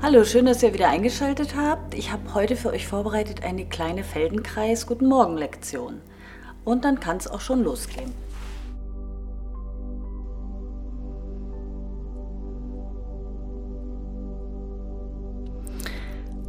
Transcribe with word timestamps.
Hallo, 0.00 0.22
schön, 0.22 0.46
dass 0.46 0.62
ihr 0.62 0.72
wieder 0.72 0.88
eingeschaltet 0.88 1.56
habt. 1.56 1.92
Ich 1.92 2.12
habe 2.12 2.32
heute 2.32 2.54
für 2.54 2.70
euch 2.70 2.86
vorbereitet 2.86 3.42
eine 3.42 3.66
kleine 3.66 4.04
Feldenkreis 4.04 4.86
Guten 4.86 5.08
Morgen 5.08 5.36
Lektion. 5.36 6.00
Und 6.64 6.84
dann 6.84 7.00
kann 7.00 7.16
es 7.16 7.26
auch 7.26 7.40
schon 7.40 7.64
losgehen. 7.64 8.12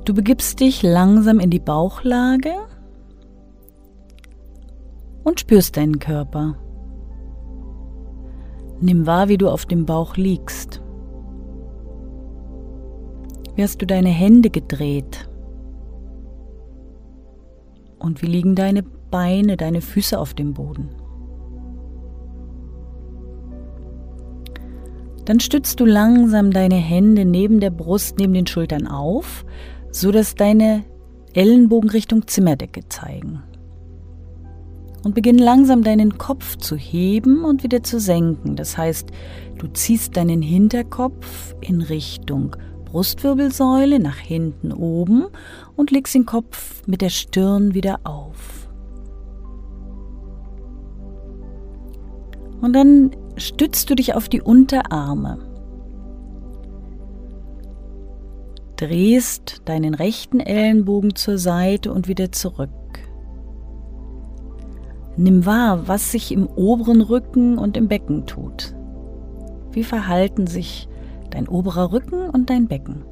Du 0.06 0.14
begibst 0.14 0.60
dich 0.60 0.84
langsam 0.84 1.39
in 1.39 1.50
die 1.50 1.60
Bauchlage 1.60 2.54
und 5.24 5.39
spürst 5.39 5.75
deinen 5.75 5.97
Körper. 5.97 6.56
Nimm 8.79 9.07
wahr, 9.07 9.28
wie 9.28 9.39
du 9.39 9.50
auf 9.50 9.66
dem 9.66 9.88
Bauch 9.88 10.18
liegst. 10.18 10.82
Wie 13.60 13.64
hast 13.64 13.82
du 13.82 13.86
deine 13.86 14.08
Hände 14.08 14.50
gedreht? 14.50 15.30
Und 18.00 18.22
wie 18.22 18.28
liegen 18.28 18.56
deine 18.56 18.84
Beine, 18.84 19.58
deine 19.58 19.82
Füße 19.82 20.18
auf 20.18 20.34
dem 20.34 20.54
Boden? 20.54 20.88
Dann 25.26 25.42
stützt 25.42 25.82
du 25.82 25.86
langsam 25.86 26.52
deine 26.52 26.78
Hände 26.78 27.26
neben 27.26 27.60
der 27.60 27.72
Brust, 27.72 28.18
neben 28.18 28.34
den 28.34 28.48
Schultern 28.48 28.88
auf, 28.88 29.44
so 29.92 30.14
dass 30.14 30.36
deine 30.36 30.86
Ellenbogen 31.34 31.90
Richtung 31.90 32.28
Zimmerdecke 32.28 32.88
zeigen. 32.88 33.44
Und 35.04 35.16
beginn 35.16 35.38
langsam 35.38 35.84
deinen 35.84 36.18
Kopf 36.18 36.56
zu 36.56 36.78
heben 36.78 37.44
und 37.44 37.64
wieder 37.64 37.84
zu 37.84 38.00
senken. 38.00 38.56
Das 38.56 38.78
heißt, 38.78 39.12
du 39.58 39.68
ziehst 39.68 40.16
deinen 40.16 40.42
Hinterkopf 40.42 41.56
in 41.60 41.82
Richtung 41.82 42.56
Brustwirbelsäule 42.90 44.00
nach 44.00 44.18
hinten 44.18 44.73
oben 44.73 45.28
und 45.76 45.92
legst 45.92 46.16
den 46.16 46.26
Kopf 46.26 46.82
mit 46.88 47.02
der 47.02 47.09
Stirn 47.09 47.76
wieder 47.76 48.00
auf. 48.04 48.68
Und 52.62 52.73
dann 52.73 53.12
stützt 53.38 53.90
du 53.90 53.95
dich 53.95 54.16
auf 54.16 54.28
die 54.28 54.42
Unterarme. 54.42 55.38
Drehst 58.76 59.62
deinen 59.66 59.94
rechten 59.94 60.40
Ellenbogen 60.40 61.16
zur 61.16 61.38
Seite 61.38 61.94
und 61.94 62.08
wieder 62.08 62.32
zurück. 62.32 62.70
Nimm 65.16 65.45
wahr, 65.45 65.88
was 65.88 66.12
sich 66.12 66.32
im 66.32 66.48
oberen 66.48 67.02
Rücken 67.02 67.58
und 67.58 67.78
im 67.78 67.88
Becken 67.88 68.26
tut. 68.26 68.73
Wie 69.72 69.84
verhalten 69.84 70.48
sich 70.48 70.89
dein 71.32 71.48
oberer 71.48 71.92
Rücken 71.92 72.30
und 72.30 72.50
dein 72.50 72.68
Becken. 72.68 73.04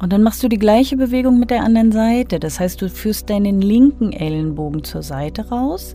Und 0.00 0.12
dann 0.12 0.22
machst 0.22 0.42
du 0.42 0.48
die 0.48 0.58
gleiche 0.58 0.96
Bewegung 0.96 1.38
mit 1.38 1.50
der 1.50 1.64
anderen 1.64 1.90
Seite. 1.90 2.38
Das 2.38 2.60
heißt, 2.60 2.80
du 2.80 2.88
führst 2.88 3.30
deinen 3.30 3.60
linken 3.60 4.12
Ellenbogen 4.12 4.84
zur 4.84 5.02
Seite 5.02 5.48
raus, 5.48 5.94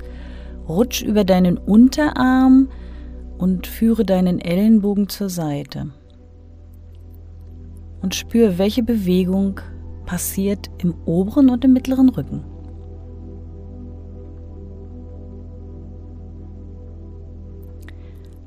rutsch 0.68 1.02
über 1.02 1.24
deinen 1.24 1.58
Unterarm 1.58 2.70
und 3.38 3.66
führe 3.66 4.04
deinen 4.04 4.40
Ellenbogen 4.40 5.08
zur 5.08 5.30
Seite. 5.30 5.92
Und 8.02 8.16
spür, 8.16 8.58
welche 8.58 8.84
Bewegung 8.84 9.62
passiert 10.06 10.70
im 10.80 10.94
oberen 11.06 11.50
und 11.50 11.64
im 11.64 11.72
mittleren 11.72 12.09
Rücken. 12.09 12.44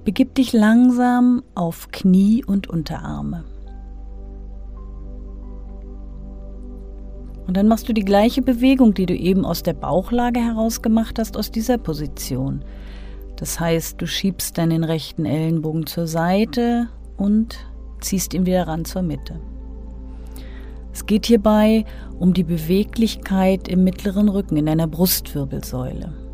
Begib 0.06 0.36
dich 0.36 0.52
langsam 0.52 1.42
auf 1.56 1.88
Knie 1.90 2.44
und 2.44 2.70
Unterarme. 2.70 3.42
Und 7.48 7.56
dann 7.56 7.66
machst 7.66 7.88
du 7.88 7.92
die 7.92 8.04
gleiche 8.04 8.40
Bewegung, 8.40 8.94
die 8.94 9.06
du 9.06 9.16
eben 9.16 9.44
aus 9.44 9.64
der 9.64 9.72
Bauchlage 9.72 10.38
heraus 10.38 10.80
gemacht 10.80 11.18
hast, 11.18 11.36
aus 11.36 11.50
dieser 11.50 11.76
Position. 11.76 12.64
Das 13.34 13.58
heißt, 13.58 14.00
du 14.00 14.06
schiebst 14.06 14.56
deinen 14.58 14.84
rechten 14.84 15.24
Ellenbogen 15.24 15.86
zur 15.86 16.06
Seite 16.06 16.86
und 17.16 17.66
ziehst 18.00 18.32
ihn 18.32 18.46
wieder 18.46 18.68
ran 18.68 18.84
zur 18.84 19.02
Mitte. 19.02 19.40
Es 20.92 21.04
geht 21.06 21.26
hierbei 21.26 21.84
um 22.20 22.32
die 22.32 22.44
Beweglichkeit 22.44 23.66
im 23.66 23.82
mittleren 23.82 24.28
Rücken, 24.28 24.56
in 24.56 24.66
deiner 24.66 24.86
Brustwirbelsäule. 24.86 26.25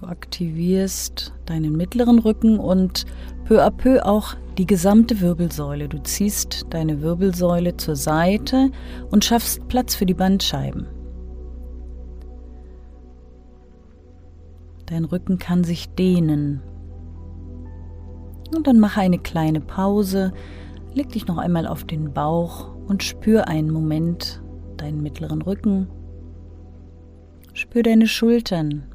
Du 0.00 0.06
aktivierst 0.06 1.34
deinen 1.44 1.76
mittleren 1.76 2.20
Rücken 2.20 2.58
und 2.58 3.04
peu 3.44 3.62
à 3.62 3.70
peu 3.70 4.02
auch 4.02 4.34
die 4.56 4.64
gesamte 4.64 5.20
Wirbelsäule. 5.20 5.90
Du 5.90 5.98
ziehst 5.98 6.66
deine 6.70 7.02
Wirbelsäule 7.02 7.76
zur 7.76 7.96
Seite 7.96 8.70
und 9.10 9.26
schaffst 9.26 9.68
Platz 9.68 9.94
für 9.94 10.06
die 10.06 10.14
Bandscheiben. 10.14 10.86
Dein 14.86 15.04
Rücken 15.04 15.38
kann 15.38 15.64
sich 15.64 15.90
dehnen. 15.90 16.62
Und 18.56 18.66
dann 18.66 18.80
mache 18.80 19.02
eine 19.02 19.18
kleine 19.18 19.60
Pause, 19.60 20.32
leg 20.94 21.10
dich 21.10 21.26
noch 21.26 21.36
einmal 21.36 21.66
auf 21.66 21.84
den 21.84 22.14
Bauch 22.14 22.70
und 22.88 23.02
spür 23.02 23.48
einen 23.48 23.70
Moment 23.70 24.42
deinen 24.78 25.02
mittleren 25.02 25.42
Rücken. 25.42 25.88
Spür 27.52 27.82
deine 27.82 28.06
Schultern, 28.06 28.89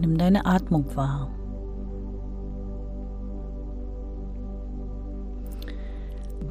nimm 0.00 0.18
deine 0.18 0.46
Atmung 0.46 0.84
wahr. 0.96 1.30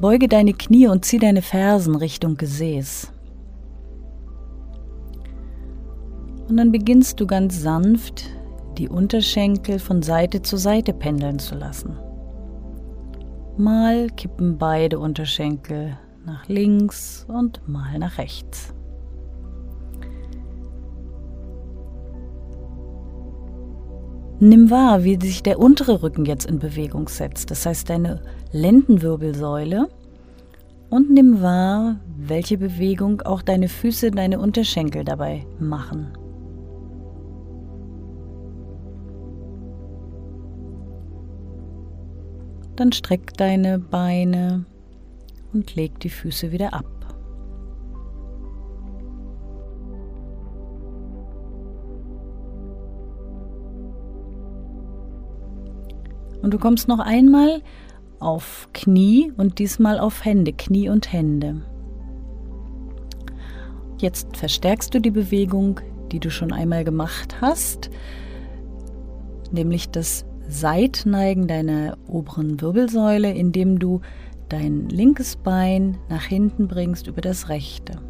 Beuge 0.00 0.28
deine 0.28 0.54
Knie 0.54 0.88
und 0.88 1.04
zieh 1.04 1.18
deine 1.18 1.42
Fersen 1.42 1.94
Richtung 1.94 2.36
Gesäß. 2.36 3.12
Und 6.48 6.56
dann 6.56 6.72
beginnst 6.72 7.20
du 7.20 7.26
ganz 7.26 7.60
sanft 7.60 8.24
die 8.78 8.88
Unterschenkel 8.88 9.78
von 9.78 10.02
Seite 10.02 10.40
zu 10.42 10.56
Seite 10.56 10.94
pendeln 10.94 11.38
zu 11.38 11.54
lassen. 11.54 11.98
Mal 13.58 14.08
kippen 14.08 14.56
beide 14.56 14.98
Unterschenkel 14.98 15.98
nach 16.24 16.48
links 16.48 17.26
und 17.28 17.60
mal 17.68 17.98
nach 17.98 18.16
rechts. 18.16 18.72
Nimm 24.42 24.70
wahr, 24.70 25.04
wie 25.04 25.18
sich 25.20 25.42
der 25.42 25.58
untere 25.58 26.02
Rücken 26.02 26.24
jetzt 26.24 26.46
in 26.46 26.58
Bewegung 26.58 27.10
setzt, 27.10 27.50
das 27.50 27.66
heißt 27.66 27.90
deine 27.90 28.22
Lendenwirbelsäule. 28.52 29.90
Und 30.88 31.10
nimm 31.10 31.42
wahr, 31.42 32.00
welche 32.16 32.56
Bewegung 32.56 33.20
auch 33.20 33.42
deine 33.42 33.68
Füße, 33.68 34.10
deine 34.10 34.40
Unterschenkel 34.40 35.04
dabei 35.04 35.46
machen. 35.58 36.08
Dann 42.76 42.92
streck 42.92 43.36
deine 43.36 43.78
Beine 43.78 44.64
und 45.52 45.76
leg 45.76 46.00
die 46.00 46.08
Füße 46.08 46.50
wieder 46.50 46.72
ab. 46.72 46.99
Und 56.42 56.54
du 56.54 56.58
kommst 56.58 56.88
noch 56.88 56.98
einmal 56.98 57.62
auf 58.18 58.68
Knie 58.72 59.32
und 59.36 59.58
diesmal 59.58 59.98
auf 59.98 60.24
Hände, 60.24 60.52
Knie 60.52 60.88
und 60.88 61.12
Hände. 61.12 61.62
Jetzt 63.98 64.36
verstärkst 64.36 64.94
du 64.94 65.00
die 65.00 65.10
Bewegung, 65.10 65.80
die 66.12 66.20
du 66.20 66.30
schon 66.30 66.52
einmal 66.52 66.84
gemacht 66.84 67.40
hast, 67.40 67.90
nämlich 69.52 69.90
das 69.90 70.24
Seitneigen 70.48 71.46
deiner 71.46 71.96
oberen 72.08 72.60
Wirbelsäule, 72.60 73.32
indem 73.32 73.78
du 73.78 74.00
dein 74.48 74.88
linkes 74.88 75.36
Bein 75.36 75.98
nach 76.08 76.24
hinten 76.24 76.66
bringst 76.66 77.06
über 77.06 77.20
das 77.20 77.48
rechte. 77.48 78.00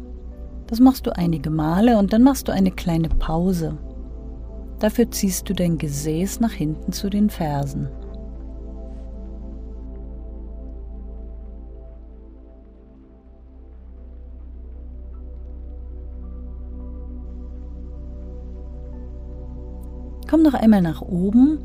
Das 0.67 0.79
machst 0.79 1.05
du 1.05 1.15
einige 1.15 1.49
Male 1.49 1.97
und 1.97 2.13
dann 2.13 2.23
machst 2.23 2.47
du 2.47 2.53
eine 2.53 2.71
kleine 2.71 3.09
Pause. 3.09 3.77
Dafür 4.79 5.11
ziehst 5.11 5.49
du 5.49 5.53
dein 5.53 5.77
Gesäß 5.77 6.39
nach 6.39 6.53
hinten 6.53 6.91
zu 6.91 7.09
den 7.09 7.29
Fersen. 7.29 7.89
Komm 20.31 20.43
noch 20.43 20.53
einmal 20.53 20.81
nach 20.81 21.01
oben 21.01 21.59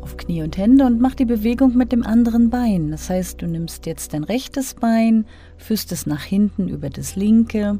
auf 0.00 0.16
Knie 0.16 0.42
und 0.42 0.58
Hände 0.58 0.84
und 0.84 1.00
mach 1.00 1.14
die 1.14 1.26
Bewegung 1.26 1.76
mit 1.76 1.92
dem 1.92 2.04
anderen 2.04 2.50
Bein. 2.50 2.90
Das 2.90 3.08
heißt, 3.08 3.40
du 3.40 3.46
nimmst 3.46 3.86
jetzt 3.86 4.14
dein 4.14 4.24
rechtes 4.24 4.74
Bein, 4.74 5.26
führst 5.58 5.92
es 5.92 6.04
nach 6.04 6.24
hinten 6.24 6.66
über 6.66 6.90
das 6.90 7.14
linke 7.14 7.78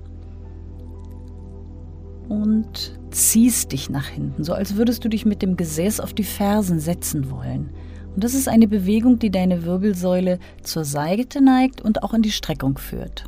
und 2.28 2.96
ziehst 3.10 3.72
dich 3.72 3.90
nach 3.90 4.06
hinten, 4.06 4.44
so 4.44 4.52
als 4.52 4.76
würdest 4.76 5.04
du 5.04 5.08
dich 5.08 5.26
mit 5.26 5.42
dem 5.42 5.56
Gesäß 5.56 5.98
auf 5.98 6.14
die 6.14 6.22
Fersen 6.22 6.78
setzen 6.78 7.32
wollen. 7.32 7.70
Und 8.14 8.22
das 8.22 8.34
ist 8.34 8.46
eine 8.46 8.68
Bewegung, 8.68 9.18
die 9.18 9.32
deine 9.32 9.64
Wirbelsäule 9.64 10.38
zur 10.62 10.84
Seite 10.84 11.42
neigt 11.42 11.80
und 11.80 12.04
auch 12.04 12.14
in 12.14 12.22
die 12.22 12.30
Streckung 12.30 12.78
führt. 12.78 13.24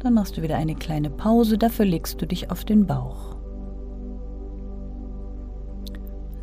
Dann 0.00 0.14
machst 0.14 0.36
du 0.36 0.42
wieder 0.42 0.56
eine 0.56 0.74
kleine 0.74 1.10
Pause, 1.10 1.58
dafür 1.58 1.84
legst 1.84 2.20
du 2.20 2.26
dich 2.26 2.50
auf 2.50 2.64
den 2.64 2.84
Bauch. 2.84 3.37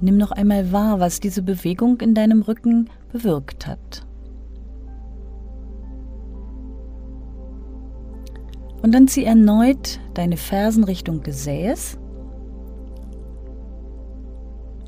Nimm 0.06 0.18
noch 0.18 0.30
einmal 0.31 0.72
wahr, 0.72 1.00
was 1.00 1.19
diese 1.19 1.42
Bewegung 1.42 2.00
in 2.00 2.13
deinem 2.13 2.44
Rücken 2.44 2.92
bewirkt 3.12 3.66
hat. 3.66 4.06
Und 8.84 8.94
dann 8.94 9.07
zieh 9.07 9.24
erneut 9.24 10.00
deine 10.13 10.38
Fersen 10.38 10.84
Richtung 10.84 11.24
Gesäß. 11.24 11.98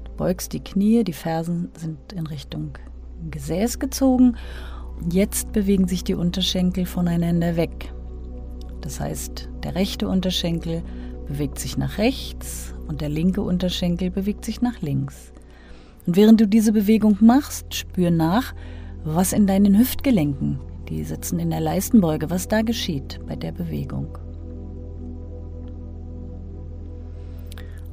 Du 0.03 0.11
beugst 0.17 0.53
die 0.53 0.63
Knie, 0.63 1.03
die 1.03 1.13
Fersen 1.13 1.71
sind 1.75 2.13
in 2.13 2.27
Richtung 2.27 2.73
Gesäß 3.31 3.79
gezogen. 3.79 4.37
Jetzt 5.11 5.51
bewegen 5.51 5.87
sich 5.87 6.03
die 6.03 6.13
Unterschenkel 6.13 6.85
voneinander 6.85 7.55
weg. 7.55 7.91
Das 8.81 8.99
heißt, 8.99 9.49
der 9.63 9.73
rechte 9.73 10.07
Unterschenkel 10.07 10.83
bewegt 11.27 11.57
sich 11.57 11.75
nach 11.75 11.97
rechts 11.97 12.75
und 12.87 13.01
der 13.01 13.09
linke 13.09 13.41
Unterschenkel 13.41 14.09
bewegt 14.09 14.45
sich 14.45 14.61
nach 14.61 14.81
links. 14.81 15.33
Und 16.05 16.15
während 16.15 16.39
du 16.39 16.47
diese 16.47 16.71
Bewegung 16.71 17.17
machst, 17.21 17.73
spür 17.73 18.11
nach, 18.11 18.53
was 19.03 19.33
in 19.33 19.47
deinen 19.47 19.77
Hüftgelenken, 19.77 20.59
die 20.89 21.03
sitzen 21.03 21.39
in 21.39 21.49
der 21.49 21.59
Leistenbeuge, 21.59 22.29
was 22.29 22.47
da 22.47 22.61
geschieht 22.61 23.19
bei 23.27 23.35
der 23.35 23.51
Bewegung. 23.51 24.17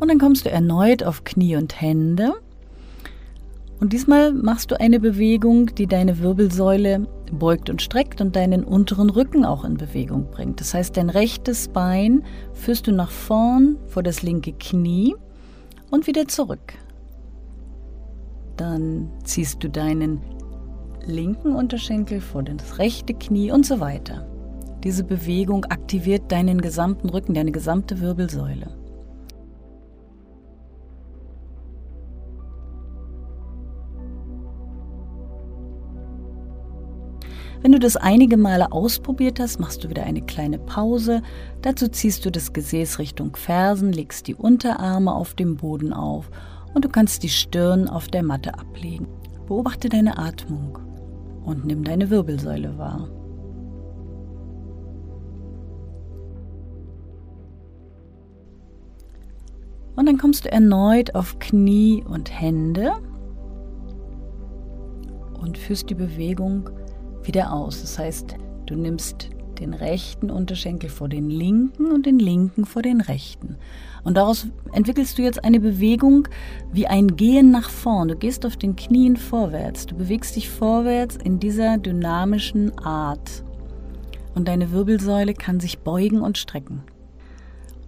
Und 0.00 0.08
dann 0.08 0.18
kommst 0.18 0.44
du 0.44 0.50
erneut 0.50 1.02
auf 1.02 1.24
Knie 1.24 1.56
und 1.56 1.80
Hände 1.80 2.34
und 3.80 3.92
diesmal 3.92 4.32
machst 4.32 4.70
du 4.70 4.80
eine 4.80 5.00
Bewegung, 5.00 5.74
die 5.74 5.86
deine 5.86 6.18
Wirbelsäule 6.20 7.06
beugt 7.32 7.70
und 7.70 7.82
streckt 7.82 8.20
und 8.20 8.36
deinen 8.36 8.64
unteren 8.64 9.10
Rücken 9.10 9.44
auch 9.44 9.64
in 9.64 9.76
Bewegung 9.76 10.30
bringt. 10.30 10.60
Das 10.60 10.74
heißt, 10.74 10.96
dein 10.96 11.10
rechtes 11.10 11.68
Bein 11.68 12.22
führst 12.52 12.86
du 12.86 12.92
nach 12.92 13.10
vorn 13.10 13.76
vor 13.88 14.02
das 14.02 14.22
linke 14.22 14.52
Knie 14.52 15.14
und 15.90 16.06
wieder 16.06 16.28
zurück. 16.28 16.74
Dann 18.56 19.10
ziehst 19.24 19.64
du 19.64 19.68
deinen 19.68 20.20
linken 21.04 21.54
Unterschenkel 21.54 22.20
vor 22.20 22.42
das 22.42 22.78
rechte 22.78 23.14
Knie 23.14 23.50
und 23.50 23.66
so 23.66 23.80
weiter. 23.80 24.26
Diese 24.84 25.02
Bewegung 25.02 25.64
aktiviert 25.64 26.30
deinen 26.30 26.60
gesamten 26.60 27.08
Rücken, 27.08 27.34
deine 27.34 27.52
gesamte 27.52 28.00
Wirbelsäule. 28.00 28.83
Wenn 37.62 37.72
du 37.72 37.78
das 37.78 37.96
einige 37.96 38.36
Male 38.36 38.72
ausprobiert 38.72 39.40
hast, 39.40 39.58
machst 39.58 39.84
du 39.84 39.88
wieder 39.88 40.04
eine 40.04 40.22
kleine 40.22 40.58
Pause. 40.58 41.22
Dazu 41.62 41.88
ziehst 41.88 42.24
du 42.24 42.30
das 42.30 42.52
Gesäß 42.52 42.98
Richtung 42.98 43.36
Fersen, 43.36 43.92
legst 43.92 44.26
die 44.26 44.34
Unterarme 44.34 45.14
auf 45.14 45.34
dem 45.34 45.56
Boden 45.56 45.92
auf 45.92 46.30
und 46.74 46.84
du 46.84 46.88
kannst 46.88 47.22
die 47.22 47.28
Stirn 47.28 47.88
auf 47.88 48.08
der 48.08 48.22
Matte 48.22 48.54
ablegen. 48.54 49.06
Beobachte 49.46 49.88
deine 49.88 50.18
Atmung 50.18 50.78
und 51.44 51.64
nimm 51.64 51.84
deine 51.84 52.10
Wirbelsäule 52.10 52.76
wahr. 52.78 53.08
Und 59.96 60.06
dann 60.06 60.18
kommst 60.18 60.44
du 60.44 60.50
erneut 60.50 61.14
auf 61.14 61.38
Knie 61.38 62.02
und 62.06 62.30
Hände 62.30 62.92
und 65.40 65.56
führst 65.56 65.88
die 65.88 65.94
Bewegung 65.94 66.68
wieder 67.26 67.52
aus. 67.52 67.80
Das 67.80 67.98
heißt, 67.98 68.36
du 68.66 68.76
nimmst 68.76 69.30
den 69.54 69.74
rechten 69.74 70.30
Unterschenkel 70.30 70.90
vor 70.90 71.08
den 71.08 71.30
linken 71.30 71.86
und 71.92 72.06
den 72.06 72.18
linken 72.18 72.64
vor 72.64 72.82
den 72.82 73.00
rechten. 73.00 73.56
Und 74.02 74.16
daraus 74.16 74.48
entwickelst 74.72 75.16
du 75.16 75.22
jetzt 75.22 75.44
eine 75.44 75.60
Bewegung 75.60 76.28
wie 76.72 76.86
ein 76.86 77.16
Gehen 77.16 77.50
nach 77.50 77.70
vorn. 77.70 78.08
Du 78.08 78.16
gehst 78.16 78.44
auf 78.44 78.56
den 78.56 78.76
Knien 78.76 79.16
vorwärts. 79.16 79.86
Du 79.86 79.94
bewegst 79.94 80.36
dich 80.36 80.50
vorwärts 80.50 81.16
in 81.16 81.38
dieser 81.38 81.78
dynamischen 81.78 82.76
Art. 82.78 83.44
Und 84.34 84.48
deine 84.48 84.72
Wirbelsäule 84.72 85.34
kann 85.34 85.60
sich 85.60 85.78
beugen 85.78 86.20
und 86.20 86.36
strecken. 86.36 86.82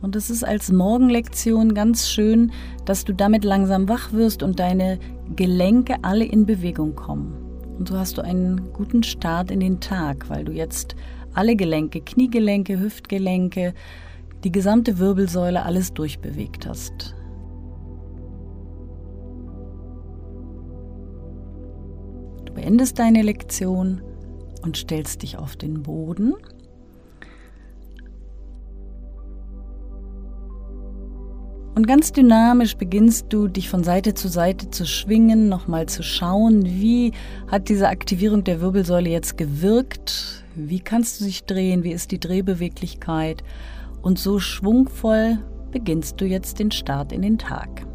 Und 0.00 0.14
es 0.14 0.30
ist 0.30 0.44
als 0.44 0.70
Morgenlektion 0.70 1.74
ganz 1.74 2.08
schön, 2.08 2.52
dass 2.84 3.04
du 3.04 3.12
damit 3.12 3.44
langsam 3.44 3.88
wach 3.88 4.12
wirst 4.12 4.42
und 4.42 4.60
deine 4.60 4.98
Gelenke 5.34 5.96
alle 6.02 6.24
in 6.24 6.46
Bewegung 6.46 6.94
kommen. 6.94 7.45
Und 7.78 7.88
so 7.88 7.98
hast 7.98 8.16
du 8.16 8.22
einen 8.22 8.72
guten 8.72 9.02
Start 9.02 9.50
in 9.50 9.60
den 9.60 9.80
Tag, 9.80 10.30
weil 10.30 10.44
du 10.44 10.52
jetzt 10.52 10.96
alle 11.34 11.56
Gelenke, 11.56 12.00
Kniegelenke, 12.00 12.80
Hüftgelenke, 12.80 13.74
die 14.44 14.52
gesamte 14.52 14.98
Wirbelsäule 14.98 15.62
alles 15.64 15.92
durchbewegt 15.92 16.66
hast. 16.66 17.14
Du 22.46 22.54
beendest 22.54 22.98
deine 22.98 23.22
Lektion 23.22 24.00
und 24.62 24.78
stellst 24.78 25.22
dich 25.22 25.36
auf 25.36 25.56
den 25.56 25.82
Boden 25.82 26.34
Und 31.76 31.86
ganz 31.86 32.10
dynamisch 32.10 32.78
beginnst 32.78 33.26
du, 33.28 33.48
dich 33.48 33.68
von 33.68 33.84
Seite 33.84 34.14
zu 34.14 34.28
Seite 34.28 34.70
zu 34.70 34.86
schwingen, 34.86 35.50
nochmal 35.50 35.84
zu 35.84 36.02
schauen, 36.02 36.64
wie 36.64 37.12
hat 37.48 37.68
diese 37.68 37.90
Aktivierung 37.90 38.44
der 38.44 38.62
Wirbelsäule 38.62 39.10
jetzt 39.10 39.36
gewirkt, 39.36 40.42
wie 40.54 40.80
kannst 40.80 41.20
du 41.20 41.26
dich 41.26 41.44
drehen, 41.44 41.84
wie 41.84 41.92
ist 41.92 42.12
die 42.12 42.18
Drehbeweglichkeit. 42.18 43.44
Und 44.00 44.18
so 44.18 44.38
schwungvoll 44.38 45.38
beginnst 45.70 46.18
du 46.18 46.24
jetzt 46.24 46.60
den 46.60 46.70
Start 46.70 47.12
in 47.12 47.20
den 47.20 47.36
Tag. 47.36 47.85